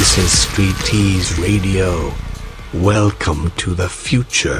[0.00, 2.10] This is Street Tease Radio.
[2.72, 4.58] Welcome to the future.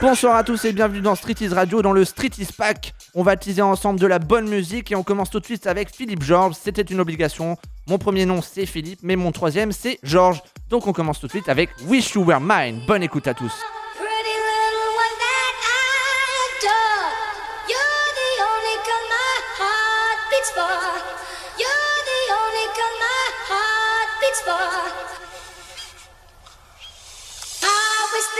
[0.00, 2.94] Bonsoir à tous et bienvenue dans Street Is Radio, dans le Street Is Pack.
[3.14, 5.94] On va teaser ensemble de la bonne musique et on commence tout de suite avec
[5.94, 6.54] Philippe Georges.
[6.58, 7.58] C'était une obligation.
[7.88, 10.40] Mon premier nom c'est Philippe, mais mon troisième c'est Georges.
[10.70, 12.80] Donc on commence tout de suite avec Wish You Were Mine.
[12.86, 13.52] Bonne écoute à tous.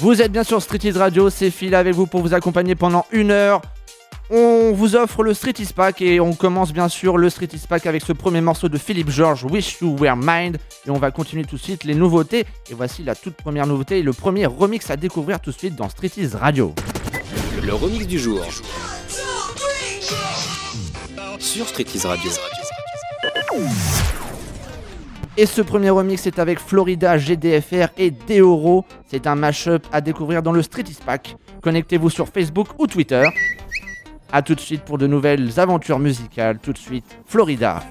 [0.00, 3.32] Vous êtes bien sûr Streeties Radio, c'est Phil avec vous pour vous accompagner pendant une
[3.32, 3.60] heure.
[4.30, 7.66] On vous offre le Street Streeties Pack et on commence bien sûr le Street Streeties
[7.66, 10.56] Pack avec ce premier morceau de Philippe George, Wish You Were Mine.
[10.86, 12.46] Et on va continuer tout de suite les nouveautés.
[12.70, 15.74] Et voici la toute première nouveauté et le premier remix à découvrir tout de suite
[15.74, 16.74] dans Street Streeties Radio.
[17.64, 18.44] Le remix du jour.
[21.40, 22.30] Sur Street Streeties Radio.
[25.40, 28.84] Et ce premier remix est avec Florida, GDFR et Deoro.
[29.06, 31.36] C'est un mashup à découvrir dans le Street is Pack.
[31.62, 33.22] Connectez-vous sur Facebook ou Twitter.
[34.32, 36.58] A tout de suite pour de nouvelles aventures musicales.
[36.58, 37.84] Tout de suite, Florida.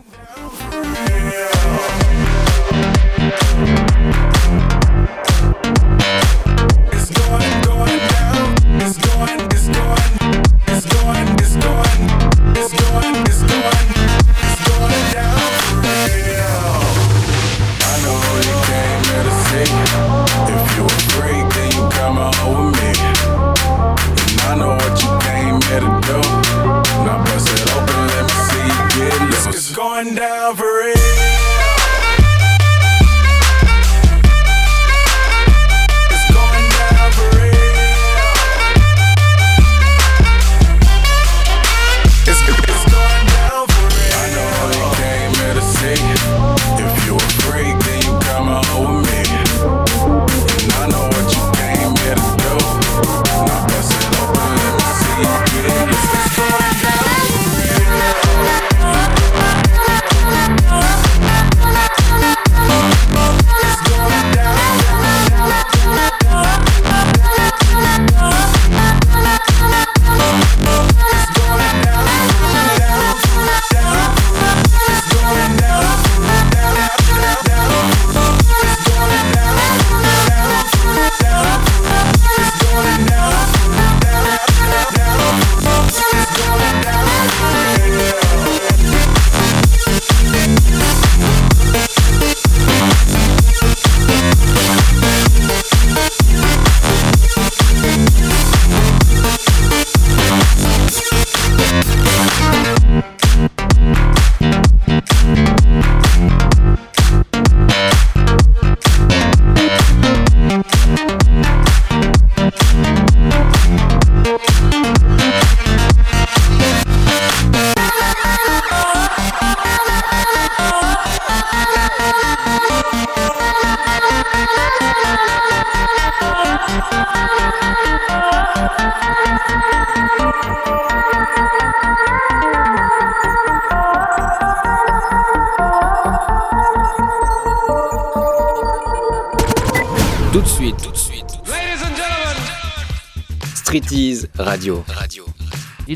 [29.88, 30.97] Going down for real.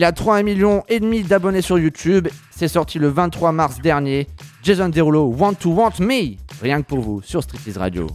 [0.02, 2.28] Il a 3 millions et demi d'abonnés sur YouTube.
[2.50, 4.28] C'est sorti le 23 mars dernier.
[4.64, 6.38] Jason Derulo, Want to Want Me.
[6.60, 8.08] Rien que pour vous sur Street is Radio.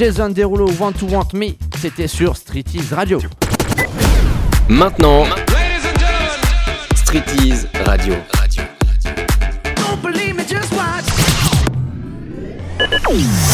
[0.00, 3.20] Jason Derulo, Want to Want Me, c'était sur Street Ease Radio.
[4.66, 5.26] Maintenant,
[6.94, 8.14] Street Ease Radio.
[13.12, 13.49] I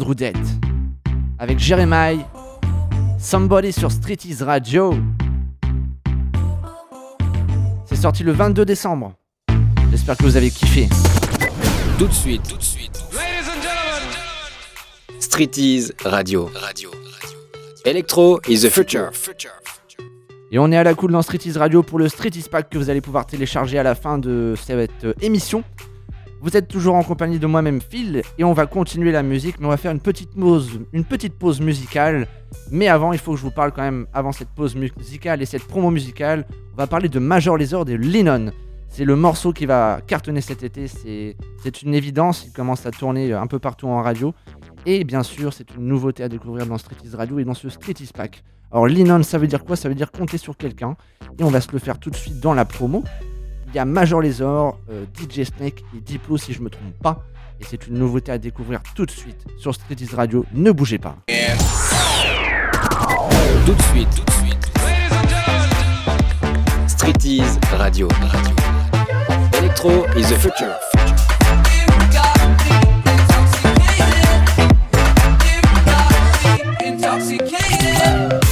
[0.00, 0.36] Roudette
[1.38, 2.24] avec Jeremiah,
[3.18, 4.94] Somebody sur Street Is Radio.
[7.84, 9.14] C'est sorti le 22 décembre.
[9.90, 10.88] J'espère que vous avez kiffé.
[11.98, 13.02] Tout de suite, tout de suite.
[15.18, 16.48] Street Ease Radio.
[16.54, 16.90] Radio.
[17.84, 19.10] Electro is the future.
[20.52, 22.70] Et on est à la cool dans Street Is Radio pour le Street Is Pack
[22.70, 25.64] que vous allez pouvoir télécharger à la fin de cette euh, émission.
[26.42, 29.66] Vous êtes toujours en compagnie de moi-même Phil et on va continuer la musique, mais
[29.66, 32.26] on va faire une petite pause, musicale.
[32.72, 35.46] Mais avant, il faut que je vous parle quand même, avant cette pause musicale et
[35.46, 38.50] cette promo musicale, on va parler de Major Lazer et Lennon.
[38.88, 43.32] C'est le morceau qui va cartonner cet été, c'est une évidence, il commence à tourner
[43.32, 44.34] un peu partout en radio.
[44.84, 47.68] Et bien sûr, c'est une nouveauté à découvrir dans Street Is Radio et dans ce
[47.68, 48.42] Street Is Pack.
[48.72, 49.76] Alors Lennon, ça veut dire quoi?
[49.76, 50.96] Ça veut dire compter sur quelqu'un.
[51.38, 53.04] Et on va se le faire tout de suite dans la promo.
[53.72, 57.24] Il y a Major Lazer, euh, DJ Snake et Diplo si je me trompe pas.
[57.58, 60.44] Et c'est une nouveauté à découvrir tout de suite sur Street Is Radio.
[60.52, 61.16] Ne bougez pas.
[63.64, 64.72] Tout de suite, tout de suite.
[66.86, 68.08] Street Ease Radio.
[68.08, 68.56] Radio.
[69.58, 70.76] Electro is the future.
[77.14, 78.51] I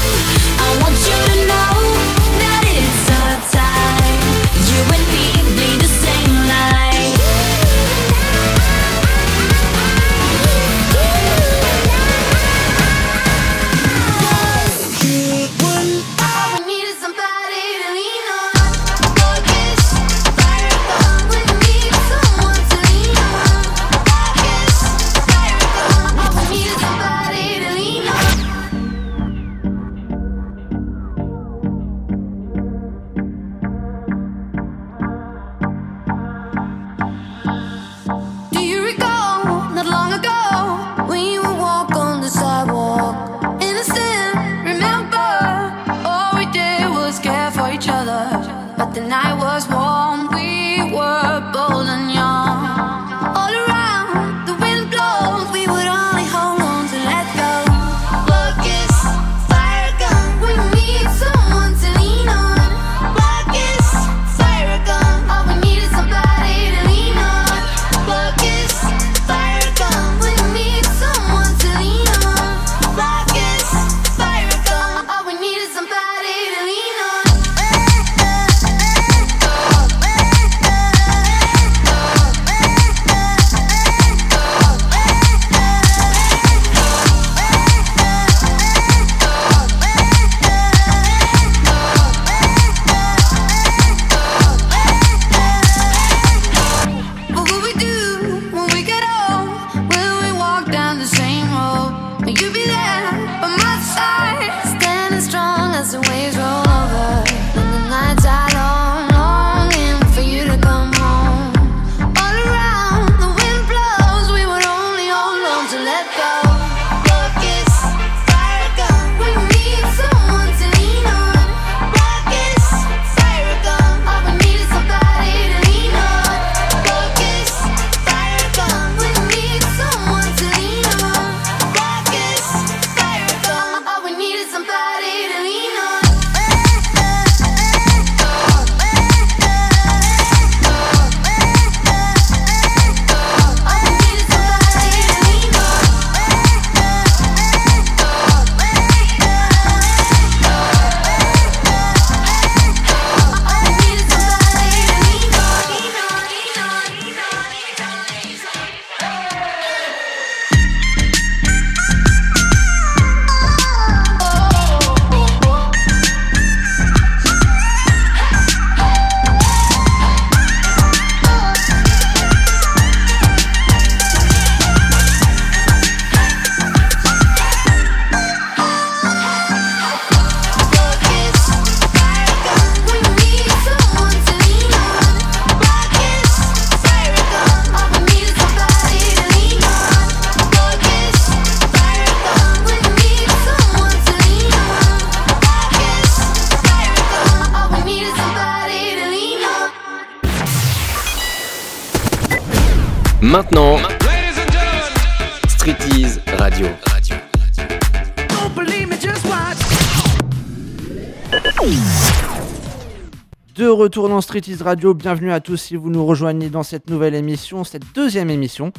[214.20, 218.28] dans Radio, bienvenue à tous si vous nous rejoignez dans cette nouvelle émission, cette deuxième
[218.28, 218.70] émission.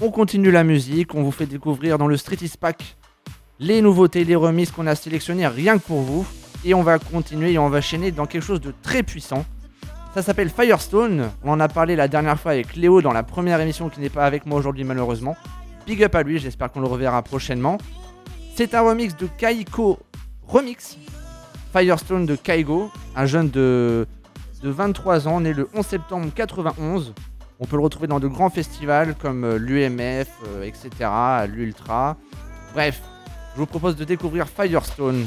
[0.00, 2.96] On continue la musique, on vous fait découvrir dans le Streetis Pack
[3.58, 6.26] les nouveautés, les remises qu'on a sélectionnées rien que pour vous.
[6.64, 9.44] Et on va continuer et on va chaîner dans quelque chose de très puissant.
[10.14, 13.60] Ça s'appelle Firestone, on en a parlé la dernière fois avec Léo dans la première
[13.60, 15.36] émission qui n'est pas avec moi aujourd'hui malheureusement.
[15.86, 17.76] Big up à lui, j'espère qu'on le reverra prochainement.
[18.54, 19.98] C'est un remix de Kaiko
[20.46, 20.96] Remix,
[21.76, 24.06] Firestone de Kaigo, un jeune de
[24.62, 27.14] de 23 ans, né le 11 septembre 91.
[27.58, 30.28] On peut le retrouver dans de grands festivals comme euh, l'UMF,
[30.62, 32.16] etc., euh, l'Ultra.
[32.74, 33.00] Bref,
[33.54, 35.26] je vous propose de découvrir Firestone.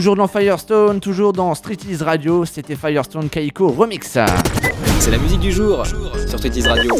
[0.00, 4.16] Toujours dans Firestone, toujours dans Street Is Radio, c'était Firestone Kaiko Remix.
[4.98, 6.96] C'est la musique du jour sur Street Ease Radio.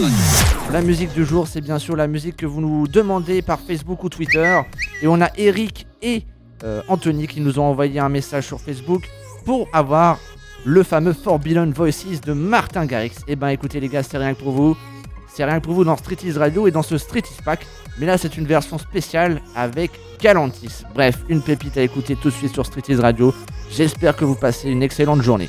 [0.70, 4.04] La musique du jour, c'est bien sûr la musique que vous nous demandez par Facebook
[4.04, 4.60] ou Twitter.
[5.00, 6.24] Et on a Eric et
[6.62, 9.08] euh, Anthony qui nous ont envoyé un message sur Facebook
[9.46, 10.18] pour avoir
[10.66, 13.12] le fameux Forbidden Voices de Martin Garrix.
[13.26, 14.76] Et ben écoutez les gars, c'est rien que pour vous.
[15.32, 17.66] C'est rien que pour vous dans Street Is Radio et dans ce Street Is Pack.
[17.98, 20.84] Mais là, c'est une version spéciale avec Galantis.
[20.94, 23.34] Bref, une pépite à écouter tout de suite sur Street Is Radio.
[23.70, 25.48] J'espère que vous passez une excellente journée.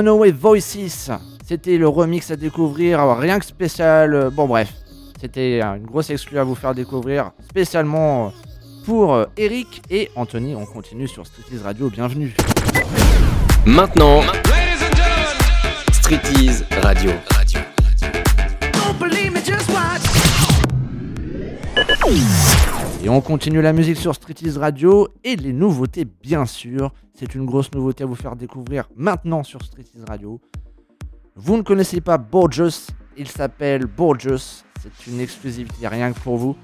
[0.00, 1.10] Runaway Voices,
[1.46, 4.14] c'était le remix à découvrir, alors rien que spécial.
[4.14, 4.72] euh, Bon, bref,
[5.20, 8.30] c'était une grosse exclue à vous faire découvrir, spécialement euh,
[8.86, 10.54] pour euh, Eric et Anthony.
[10.54, 12.34] On continue sur Streeties Radio, bienvenue.
[13.66, 14.22] Maintenant,
[15.92, 17.10] Streeties Radio.
[23.02, 26.92] Et on continue la musique sur Streeties Radio et les nouveautés, bien sûr.
[27.14, 30.38] C'est une grosse nouveauté à vous faire découvrir maintenant sur Streeties Radio.
[31.34, 34.36] Vous ne connaissez pas Borges, il s'appelle Borges.
[34.82, 36.56] C'est une exclusivité rien que pour vous.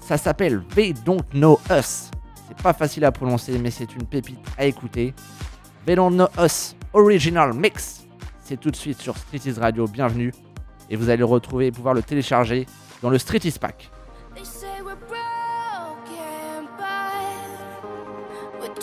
[0.00, 2.10] Ça s'appelle They Don't Know Us.
[2.48, 5.12] C'est pas facile à prononcer, mais c'est une pépite à écouter.
[5.84, 8.06] They Don't Know Us Original Mix.
[8.42, 10.32] C'est tout de suite sur Streeties Radio, bienvenue.
[10.88, 12.64] Et vous allez le retrouver et pouvoir le télécharger
[13.02, 13.90] dans le Streeties Pack.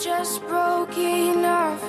[0.06, 1.82] Just broke enough.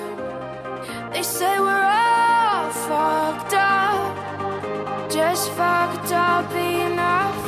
[1.12, 7.38] They say we're all fucked up, just fucked up enough.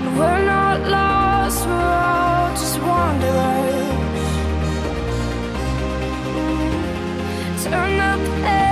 [0.00, 4.10] And we're not lost, we're all just wanderers.
[6.36, 7.64] Mm.
[7.64, 8.71] Turn the page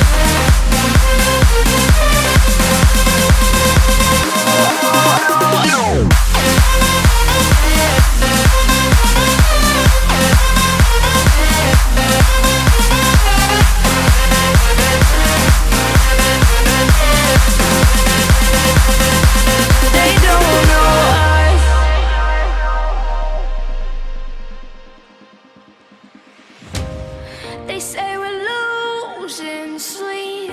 [27.67, 30.51] They say we're losing sleep,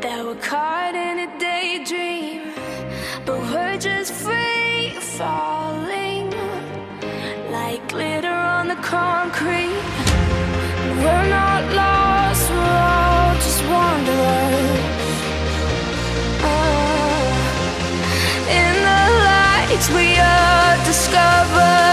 [0.00, 2.52] that we're caught in a daydream,
[3.24, 6.30] but we're just free falling
[7.50, 9.82] like glitter on the concrete.
[11.02, 15.04] We're not lost, we're all just wanderers.
[16.50, 17.24] Oh.
[18.60, 21.83] In the lights we are discovered.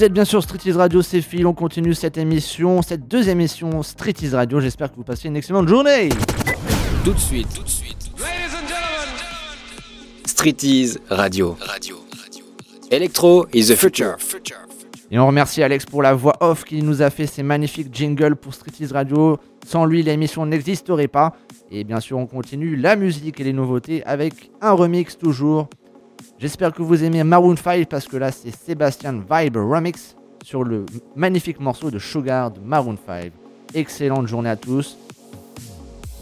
[0.00, 1.46] Vous êtes bien sûr Streeties Radio, c'est Phil.
[1.46, 4.58] On continue cette émission, cette deuxième émission Streeties Radio.
[4.58, 6.08] J'espère que vous passez une excellente journée.
[7.04, 8.10] Tout de suite, tout de suite.
[10.24, 11.54] Streeties Radio.
[11.60, 11.96] Radio.
[12.90, 14.16] Electro is the future.
[15.10, 18.36] Et on remercie Alex pour la voix off qui nous a fait ces magnifiques jingles
[18.36, 19.36] pour Streeties Radio.
[19.66, 21.36] Sans lui, l'émission n'existerait pas.
[21.70, 25.68] Et bien sûr, on continue la musique et les nouveautés avec un remix toujours.
[26.40, 30.86] J'espère que vous aimez Maroon 5 parce que là, c'est Sébastien Vibe Remix sur le
[31.14, 33.30] magnifique morceau de Sugar de Maroon 5.
[33.74, 34.96] Excellente journée à tous.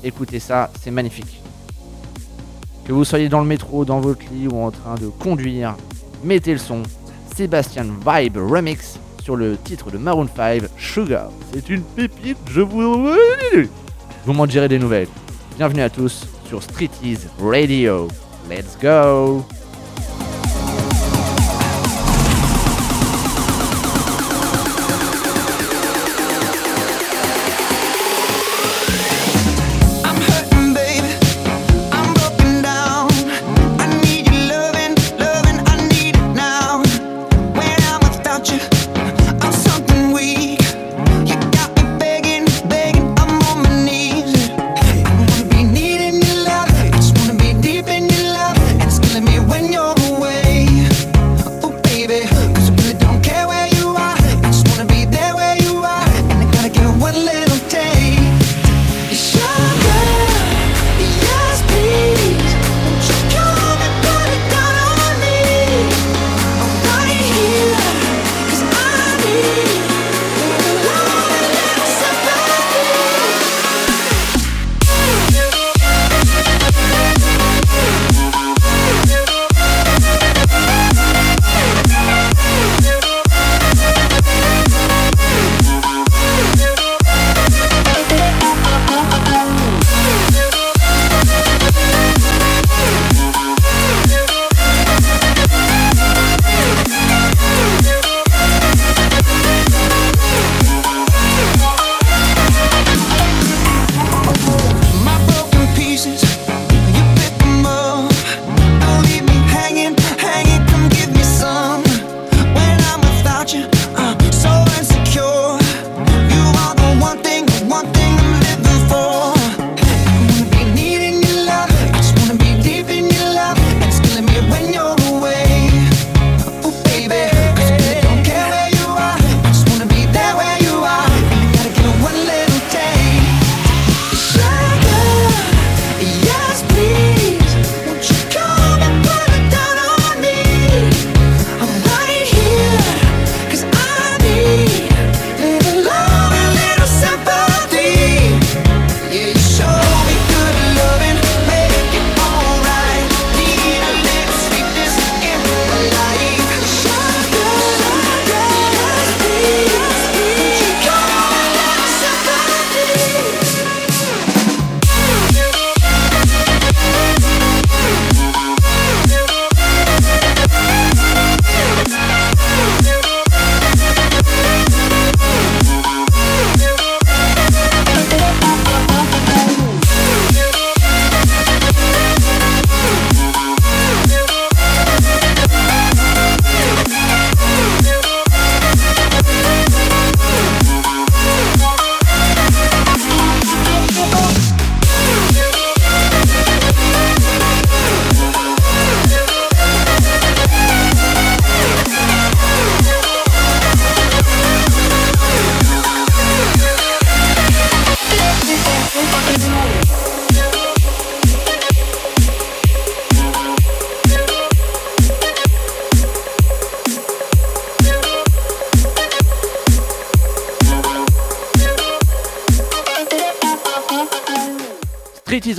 [0.03, 1.41] Écoutez ça, c'est magnifique.
[2.85, 5.77] Que vous soyez dans le métro, dans votre lit ou en train de conduire,
[6.25, 6.83] mettez le son.
[7.37, 11.31] Sébastien Vibe Remix sur le titre de Maroon 5, Sugar.
[11.53, 13.15] C'est une pépite, je vous...
[14.27, 15.07] Vous m'en direz des nouvelles.
[15.57, 18.09] Bienvenue à tous sur Street Is Radio.
[18.51, 19.45] Let's go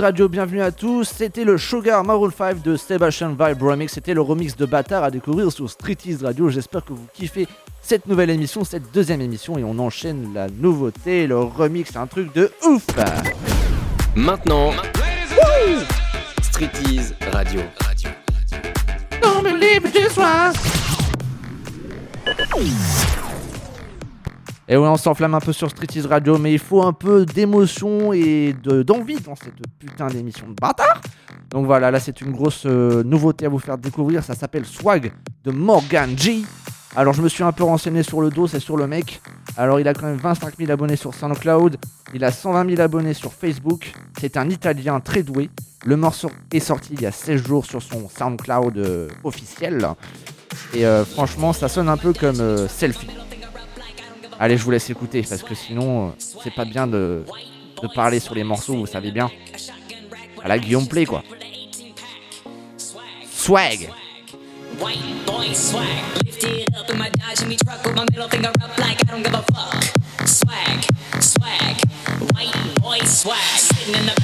[0.02, 1.04] Radio, bienvenue à tous.
[1.04, 3.94] C'était le Sugar Maroon 5 de Sebastian Vibe Remix.
[3.94, 6.50] C'était le remix de Bâtard à découvrir sur Street is Radio.
[6.50, 7.48] J'espère que vous kiffez
[7.82, 9.58] cette nouvelle émission, cette deuxième émission.
[9.58, 12.86] Et on enchaîne la nouveauté, le remix, un truc de ouf.
[14.16, 14.72] Maintenant,
[16.44, 17.62] Street Ease Radio.
[19.22, 20.54] Don't believe this one.
[24.72, 27.26] Et ouais, on s'enflamme un peu sur Street is Radio, mais il faut un peu
[27.26, 31.02] d'émotion et de- d'envie dans cette putain d'émission de bâtard.
[31.50, 34.24] Donc voilà, là c'est une grosse euh, nouveauté à vous faire découvrir.
[34.24, 35.12] Ça s'appelle Swag
[35.44, 36.44] de Morgan G.
[36.96, 39.22] Alors je me suis un peu renseigné sur le dos, c'est sur le mec.
[39.58, 41.78] Alors il a quand même 25 000 abonnés sur SoundCloud,
[42.14, 43.92] il a 120 000 abonnés sur Facebook.
[44.20, 45.50] C'est un Italien très doué.
[45.86, 49.88] Le morceau est sorti il y a 16 jours sur son SoundCloud euh, officiel.
[50.76, 53.08] Et euh, franchement, ça sonne un peu comme Selfie.
[54.42, 57.26] Allez, je vous laisse écouter parce que sinon, euh, c'est pas bien de,
[57.84, 59.30] de parler sur les morceaux, vous savez bien.
[60.42, 61.24] À la Guillaume Play, quoi.
[63.30, 63.90] Swag!
[64.80, 65.82] White boy swag.
[70.26, 70.86] Swag,
[71.20, 71.76] swag.
[72.34, 74.19] White boy swag.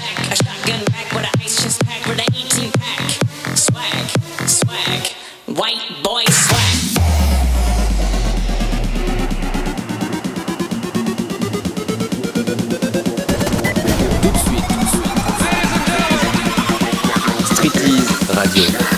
[18.56, 18.95] music.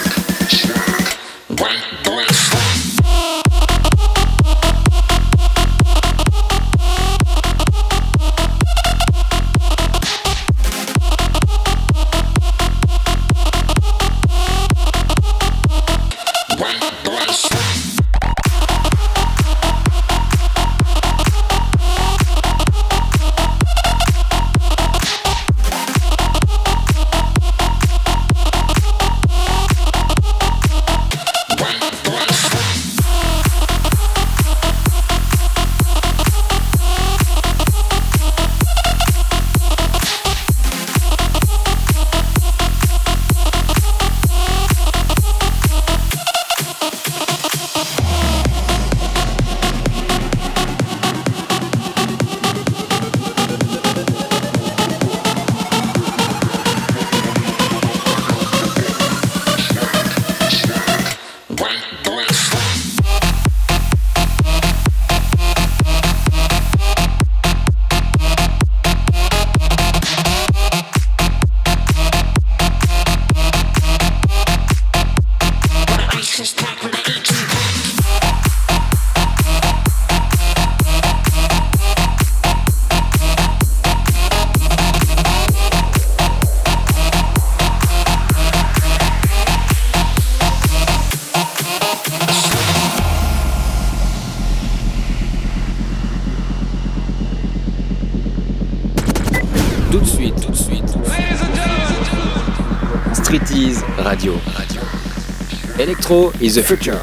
[105.80, 107.02] Electro is the future.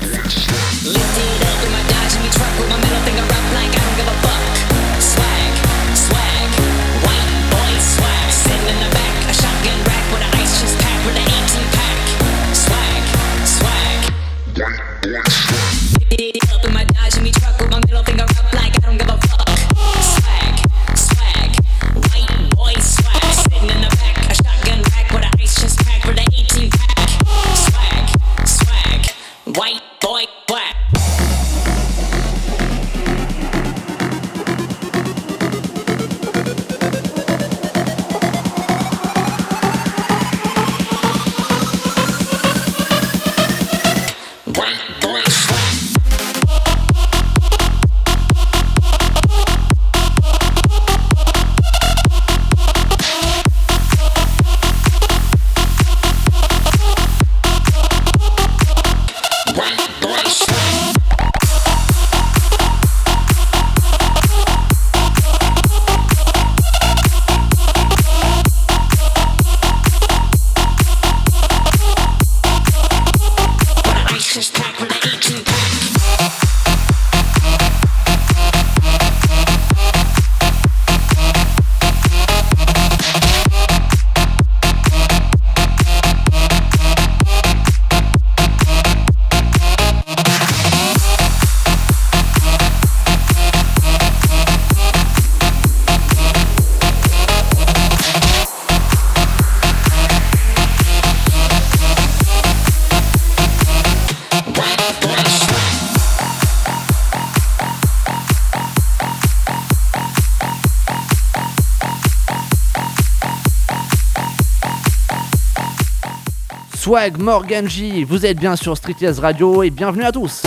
[116.95, 118.05] Swag, Morgan J.
[118.05, 120.45] Vous êtes bien sur Street Radio et bienvenue à tous.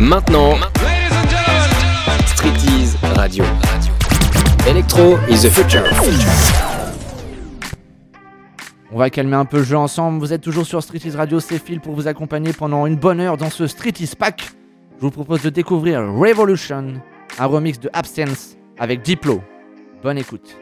[0.00, 0.56] Maintenant,
[2.26, 2.50] Street
[3.14, 3.44] Radio.
[4.66, 5.84] Electro is the future.
[8.90, 10.18] On va calmer un peu le jeu ensemble.
[10.18, 13.20] Vous êtes toujours sur Street Ease Radio, c'est Phil pour vous accompagner pendant une bonne
[13.20, 14.50] heure dans ce Street Ease Pack.
[14.96, 16.94] Je vous propose de découvrir Revolution,
[17.38, 19.40] un remix de Absence avec Diplo.
[20.02, 20.56] Bonne écoute.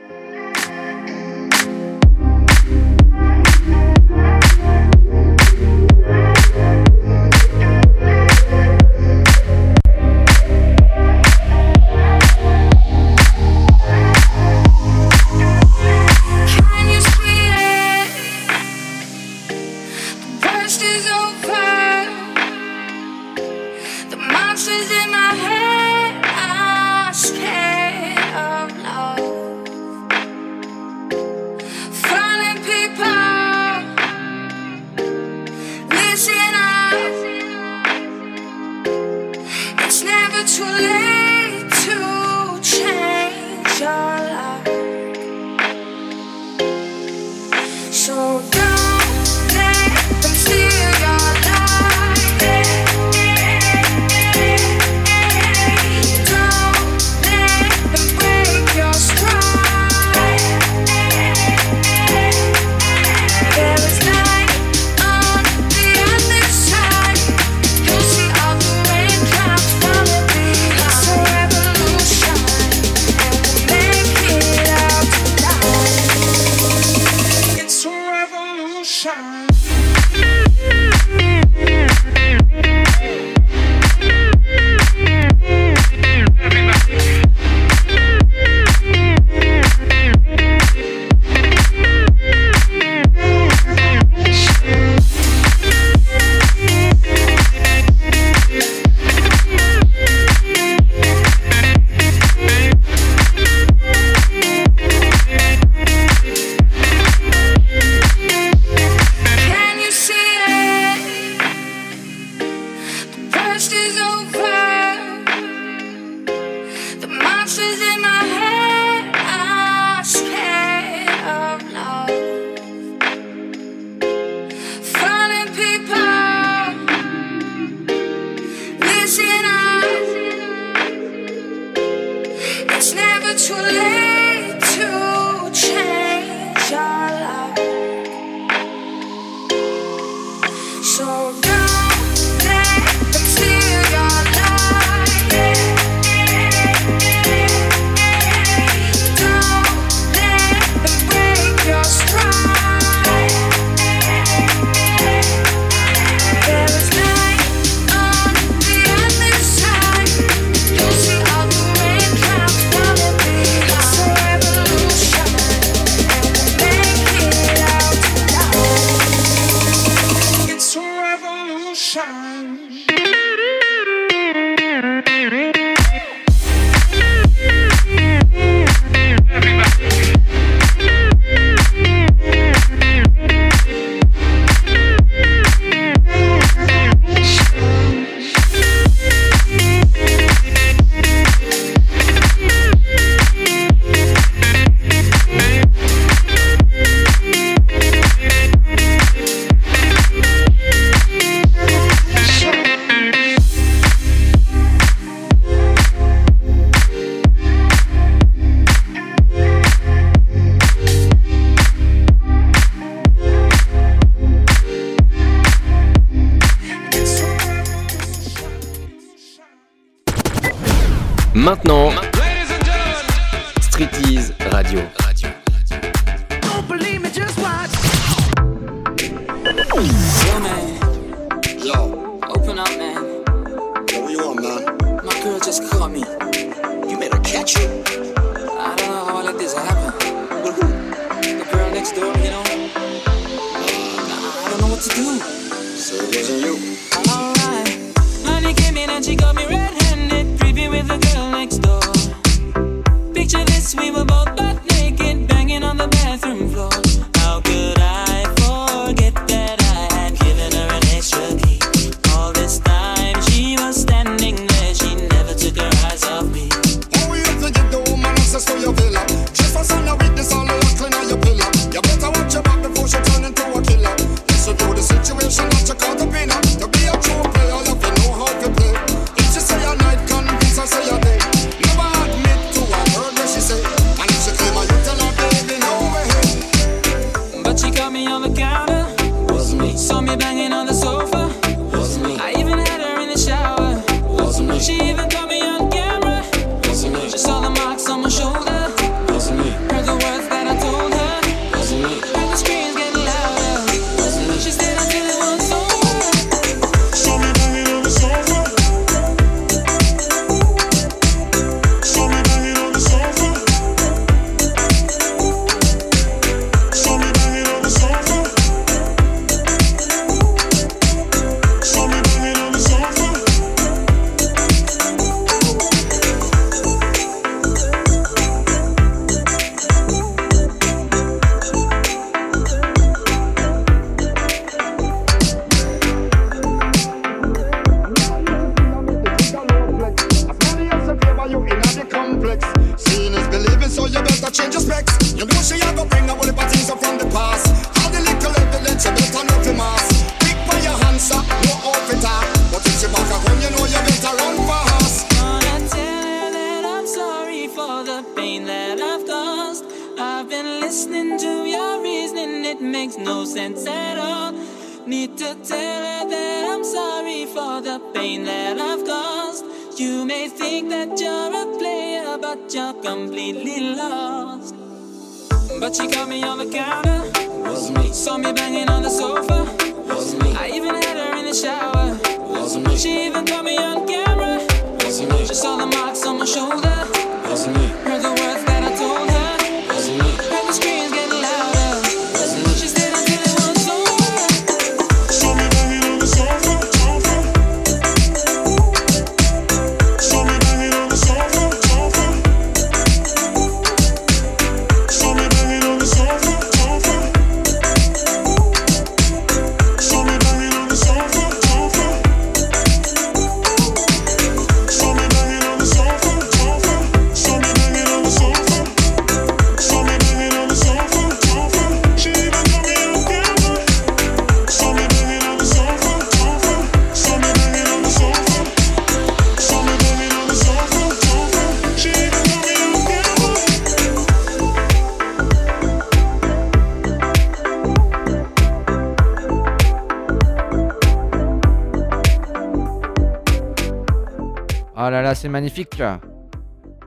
[445.01, 445.83] là là, c'est magnifique.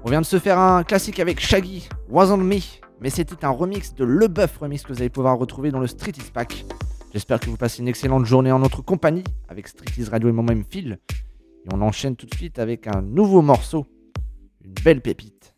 [0.04, 2.60] On vient de se faire un classique avec Shaggy, Wasn't Me,
[3.00, 5.88] mais c'était un remix de Le Buff remix que vous allez pouvoir retrouver dans le
[5.88, 6.66] Street Is Pack.
[7.14, 10.32] J'espère que vous passez une excellente journée en notre compagnie avec Street Is Radio et
[10.32, 11.00] moi-même Phil.
[11.66, 13.88] Et on enchaîne tout de suite avec un nouveau morceau,
[14.64, 15.56] une belle pépite.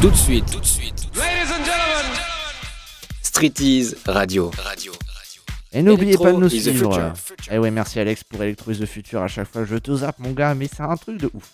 [0.00, 0.94] Tout de suite, tout de suite.
[0.96, 1.16] Tout de suite.
[1.16, 2.18] Ladies and gentlemen,
[3.22, 4.50] Street Is Radio.
[4.58, 4.92] Radio.
[5.74, 7.12] Et n'oubliez pas de nous suivre.
[7.50, 9.22] Et eh ouais, merci Alex pour Electro is the Future.
[9.22, 11.52] À chaque fois, je te zappe, mon gars, mais c'est un truc de ouf.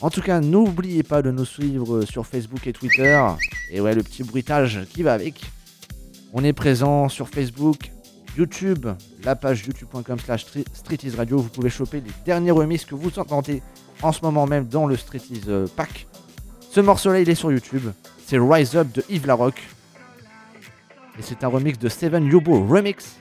[0.00, 3.20] En tout cas, n'oubliez pas de nous suivre sur Facebook et Twitter.
[3.70, 5.42] Et ouais, le petit bruitage qui va avec.
[6.32, 7.92] On est présent sur Facebook,
[8.36, 8.86] YouTube,
[9.22, 10.46] la page youtube.com slash
[11.28, 13.62] Vous pouvez choper les derniers remixes que vous entendez
[14.02, 16.06] en ce moment même dans le Streeties euh, Pack.
[16.70, 17.90] Ce morceau-là, il est sur YouTube.
[18.26, 19.62] C'est Rise Up de Yves Larocque.
[21.18, 23.19] Et c'est un remix de Seven Yobo Remix.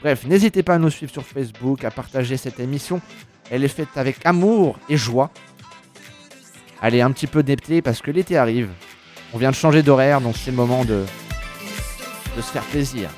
[0.00, 3.00] Bref, n'hésitez pas à nous suivre sur Facebook, à partager cette émission.
[3.50, 5.30] Elle est faite avec amour et joie.
[6.80, 8.70] Allez, un petit peu d'été parce que l'été arrive.
[9.34, 11.04] On vient de changer d'horaire, donc c'est le moment de,
[12.36, 13.10] de se faire plaisir.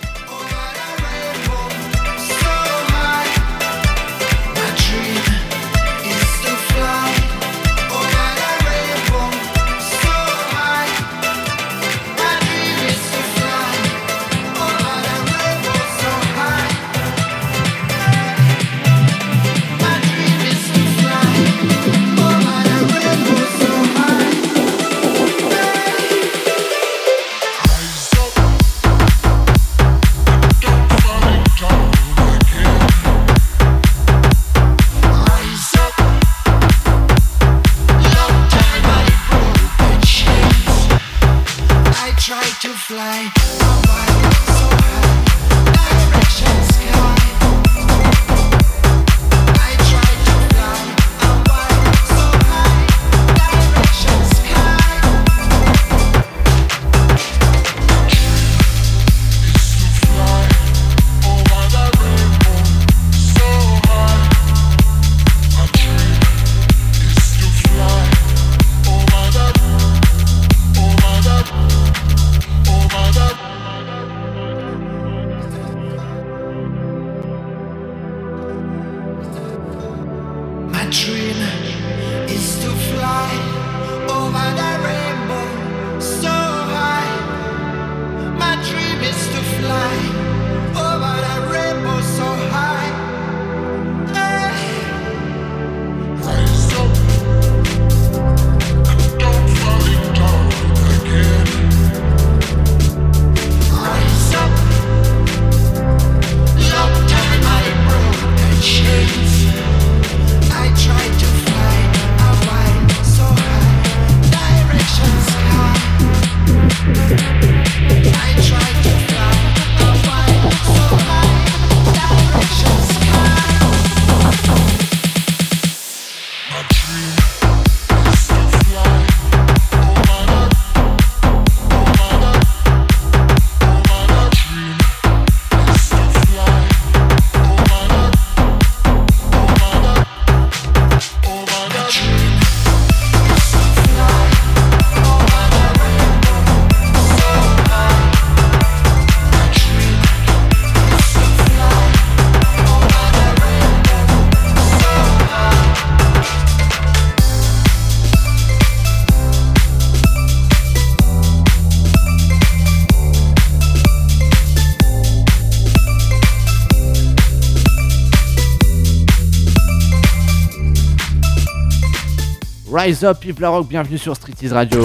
[172.82, 174.82] Rise Up, Yves Larock, bienvenue sur Streeties Radio.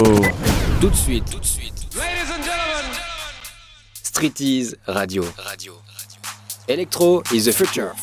[0.81, 1.87] Tout de suite, tout de suite.
[1.95, 2.91] Ladies and gentlemen.
[4.03, 5.23] Streeties Radio.
[5.37, 5.73] Radio.
[5.77, 5.81] Radio.
[6.67, 7.93] Electro is the future.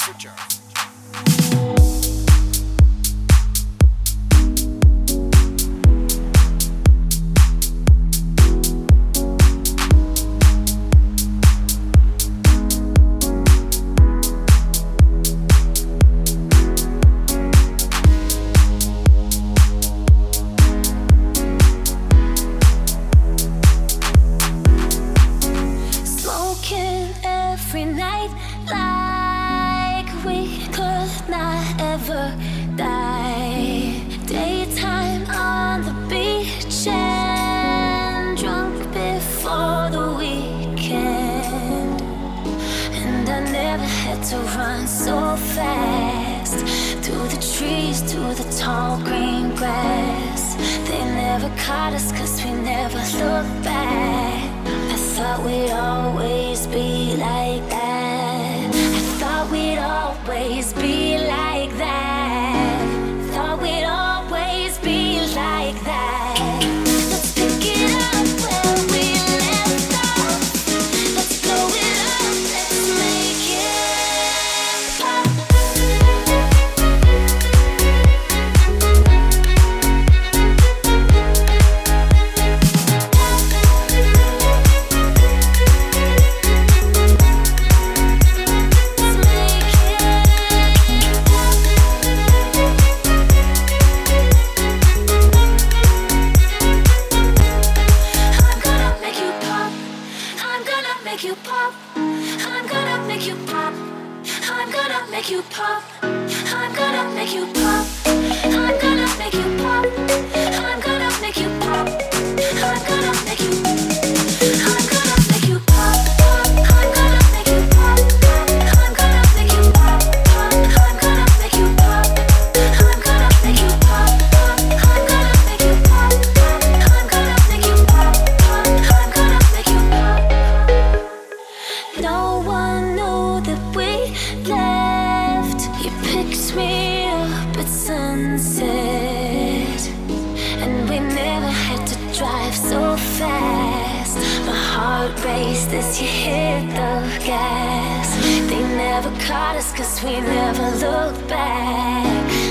[150.21, 152.07] never look back.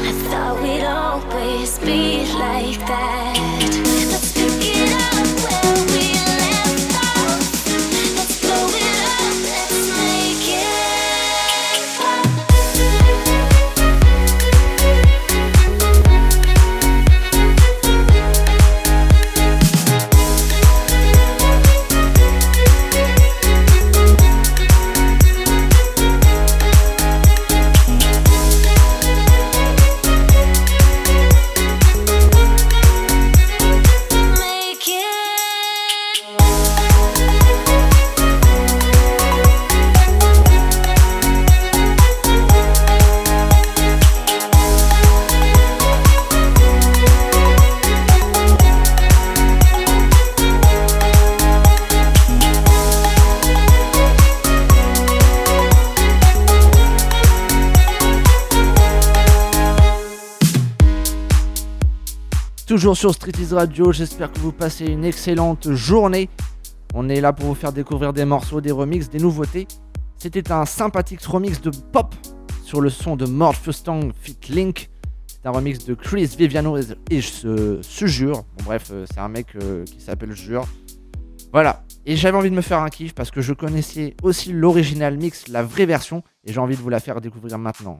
[0.08, 3.51] I thought we'd always be like that.
[62.82, 63.92] toujours sur Streeties Radio.
[63.92, 66.30] J'espère que vous passez une excellente journée.
[66.96, 69.68] On est là pour vous faire découvrir des morceaux, des remixes, des nouveautés.
[70.18, 72.16] C'était un sympathique remix de pop
[72.64, 74.90] sur le son de Morphustang Fit Link.
[75.28, 76.76] C'est un remix de Chris Viviano
[77.12, 78.46] et ce Sujure.
[78.58, 80.66] Bon, bref, euh, c'est un mec euh, qui s'appelle Jure.
[81.54, 81.84] Voilà.
[82.08, 85.50] Et j'avais envie de me faire un kiff parce que je connaissais aussi l'original mix,
[85.50, 88.00] la vraie version, et j'ai envie de vous la faire découvrir maintenant.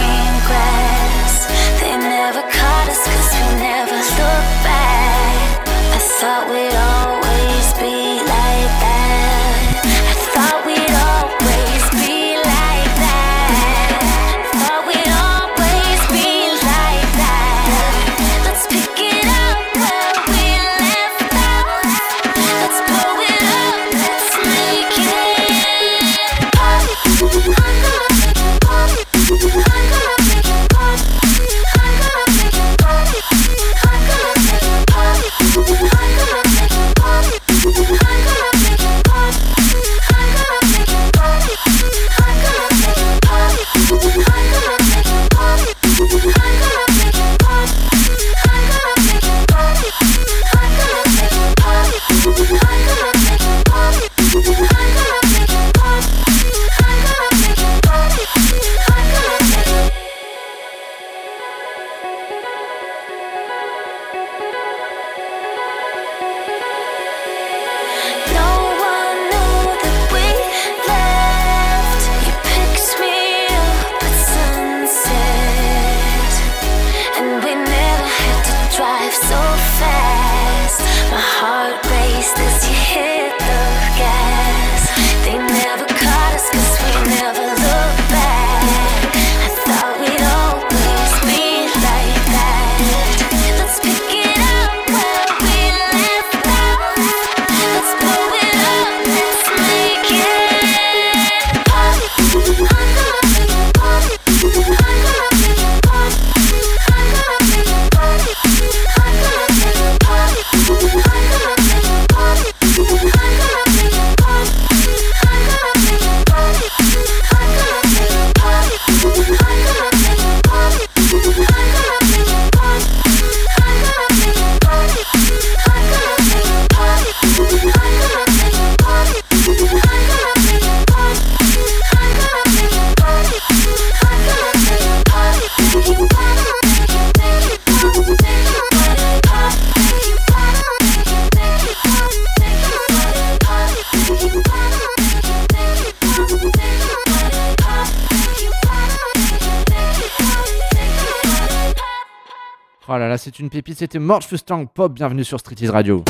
[153.41, 156.03] une pépite, c'était Morge Fustang Pop, bienvenue sur Street Ease Radio.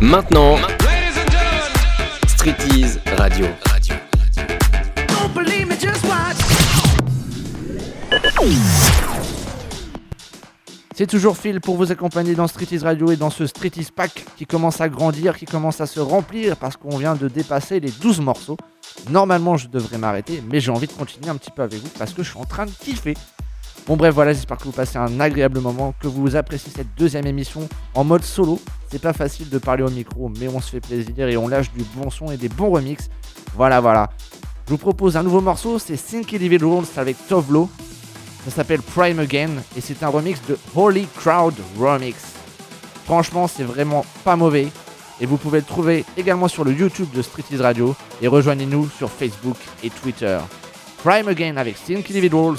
[0.00, 0.56] Maintenant,
[2.26, 3.44] Street Ease Radio.
[3.44, 3.88] Watch.
[10.94, 13.90] C'est toujours Phil pour vous accompagner dans Street Ease Radio et dans ce Street Ease
[13.90, 17.80] Pack qui commence à grandir, qui commence à se remplir parce qu'on vient de dépasser
[17.80, 18.56] les 12 morceaux.
[19.10, 22.14] Normalement, je devrais m'arrêter, mais j'ai envie de continuer un petit peu avec vous parce
[22.14, 23.14] que je suis en train de kiffer.
[23.88, 27.26] Bon bref, voilà, j'espère que vous passez un agréable moment, que vous appréciez cette deuxième
[27.26, 28.60] émission en mode solo.
[28.90, 31.72] C'est pas facile de parler au micro, mais on se fait plaisir et on lâche
[31.72, 33.08] du bon son et des bons remixes.
[33.54, 34.10] Voilà, voilà.
[34.66, 37.70] Je vous propose un nouveau morceau, c'est Think Individuals avec Tovlo.
[38.44, 42.34] Ça s'appelle Prime Again et c'est un remix de Holy Crowd Remix.
[43.06, 44.68] Franchement, c'est vraiment pas mauvais.
[45.18, 48.90] Et vous pouvez le trouver également sur le YouTube de Street Ease Radio et rejoignez-nous
[48.90, 50.38] sur Facebook et Twitter.
[51.02, 52.58] Prime Again avec Think Individuals.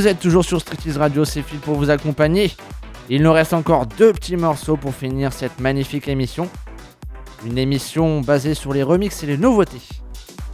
[0.00, 2.50] Vous êtes toujours sur Striptease Radio, c'est Phil pour vous accompagner.
[3.10, 6.48] Il nous reste encore deux petits morceaux pour finir cette magnifique émission.
[7.44, 9.82] Une émission basée sur les remixes et les nouveautés.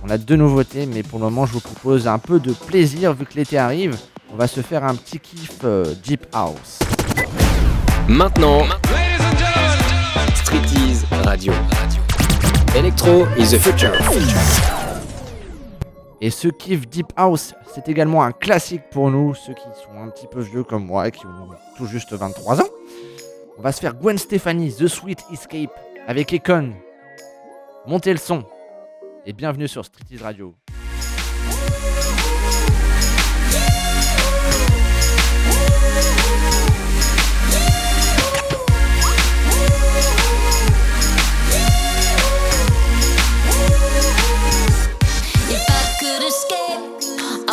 [0.02, 3.14] On a deux nouveautés, mais pour le moment, je vous propose un peu de plaisir
[3.14, 3.96] vu que l'été arrive.
[4.32, 6.80] On va se faire un petit kiff euh, Deep House.
[8.08, 8.64] Maintenant,
[10.34, 11.52] Striptease Radio.
[11.52, 11.52] Radio.
[12.74, 13.92] Electro is the future.
[16.20, 20.08] Et ce kiff Deep House, c'est également un classique pour nous, ceux qui sont un
[20.08, 22.68] petit peu vieux comme moi, qui ont tout juste 23 ans.
[23.58, 26.72] On va se faire Gwen Stefani, The Sweet Escape, avec Econ.
[27.86, 28.44] Montez le son,
[29.26, 30.54] et bienvenue sur Streeties Radio.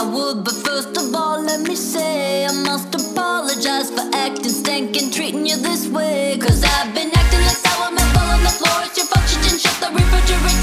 [0.03, 5.13] Would, but first of all, let me say I must apologize for acting stank and
[5.13, 6.37] treating you this way.
[6.41, 8.83] Cause I've been acting like sour man, on the floor.
[8.83, 10.62] It's your fault, didn't shut the refrigerator.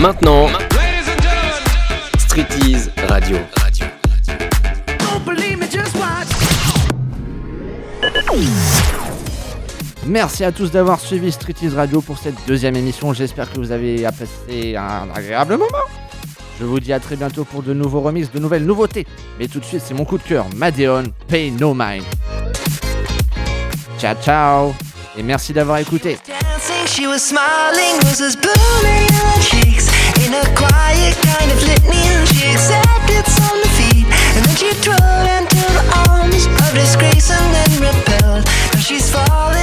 [0.00, 0.46] Maintenant,
[2.16, 3.36] Streetease Radio.
[3.58, 3.86] Radio.
[10.06, 13.12] Merci à tous d'avoir suivi Street Ease Radio pour cette deuxième émission.
[13.12, 15.84] J'espère que vous avez passé un agréable moment.
[16.58, 19.06] Je vous dis à très bientôt pour de nouveaux remixes, de nouvelles nouveautés.
[19.38, 22.04] Mais tout de suite, c'est mon coup de cœur, Madeon, Pay No Mind.
[23.98, 24.72] Ciao, ciao.
[25.18, 26.16] Et merci d'avoir écouté.
[26.60, 29.89] dancing, she was smiling, roses blooming in her cheeks.
[30.34, 32.26] a quiet kind of litany.
[32.26, 32.54] She
[34.36, 34.70] and then she
[35.74, 37.70] the arms of disgrace and then
[38.78, 39.59] she's falling.